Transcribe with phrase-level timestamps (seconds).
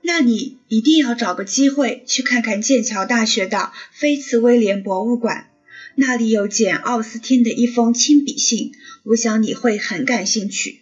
[0.00, 5.50] 那你一定要找个机会去看看剑桥大学的菲茨威廉博物馆，
[5.96, 8.72] 那里有简·奥斯汀的一封亲笔信，
[9.04, 10.80] 我想你会很感兴趣。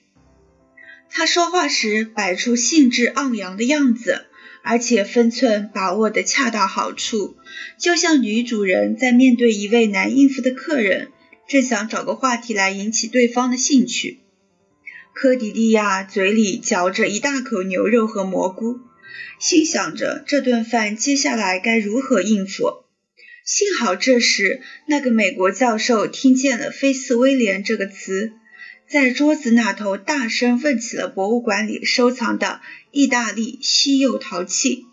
[1.11, 4.27] 他说话时摆出兴致盎扬的样子，
[4.63, 7.37] 而且分寸把握得恰到好处，
[7.79, 11.09] 就像女主人在面对一位难应付的客人，
[11.49, 14.21] 正想找个话题来引起对方的兴趣。
[15.15, 18.81] 科迪利亚嘴里嚼着一大口牛肉和蘑菇。
[19.39, 22.85] 心想着这顿饭接下来该如何应付。
[23.45, 28.33] 幸好这时那个美国教授听见了“菲斯威廉”这个词，
[28.91, 32.61] 在桌子那头大声问起了博物馆里收藏的
[32.91, 34.87] 意大利稀有陶器，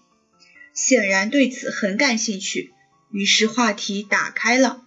[0.73, 2.73] 显然对此很感兴趣。
[3.12, 4.84] 于是话题打开了。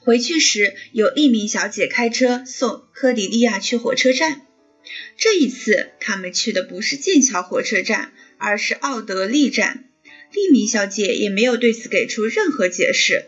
[0.00, 4.45] 回去时，有一名小姐开车送科迪利亚去火车站。
[5.16, 9.84] 这一次，他们去的不是剑桥火车站，而是奥德利站。
[10.32, 13.26] 利米小姐也没有对此给出任何解释。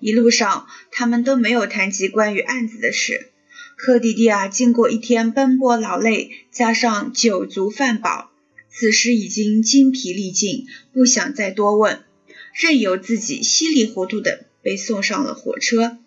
[0.00, 3.30] 一路上，他们都没有谈及关于案子的事。
[3.76, 8.30] 科迪蒂亚经过一天奔波劳累，加上酒足饭饱，
[8.70, 12.04] 此时已经精疲力尽，不想再多问，
[12.54, 15.98] 任由自己稀里糊涂的被送上了火车。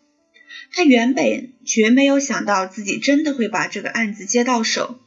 [0.72, 5.00] 他原本绝没有想到自己真的会把这个案子接到手。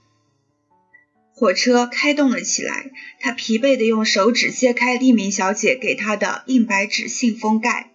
[1.34, 7.90] 火车开动了起来，他疲惫地用手指揭开利明小姐给他的硬白纸信封盖，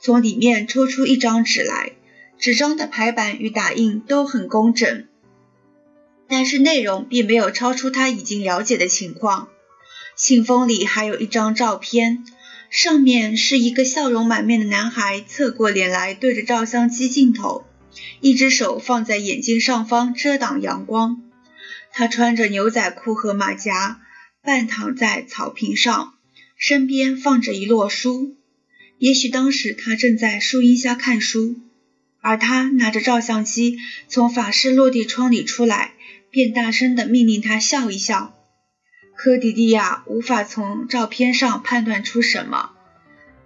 [0.00, 1.92] 从里面抽出一张纸来。
[2.38, 5.06] 纸张的排版与打印都很工整，
[6.28, 9.48] 但是内容并没有超出他已经了解的情况。
[10.16, 12.24] 信封里还有一张照片。
[12.72, 17.66] 上面是一个笑容满面的男孩，侧过脸来对着照相机镜头，
[18.22, 21.22] 一只手放在眼睛上方遮挡阳光。
[21.92, 24.00] 他穿着牛仔裤和马甲，
[24.42, 26.14] 半躺在草坪上，
[26.56, 28.36] 身边放着一摞书。
[28.96, 31.56] 也许当时他正在树荫下看书，
[32.22, 33.76] 而他拿着照相机
[34.08, 35.92] 从法式落地窗里出来，
[36.30, 38.34] 便大声地命令他笑一笑。
[39.24, 42.72] 科迪迪亚无法从照片上判断出什么，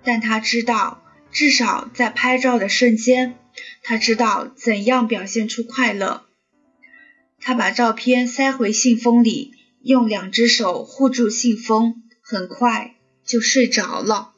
[0.03, 3.37] 但他知道，至少在拍照的瞬间，
[3.82, 6.25] 他知道怎样表现出快乐。
[7.42, 12.94] 他把照片塞回信封里，用两只手护住信封，很快
[13.26, 14.32] 就睡着了。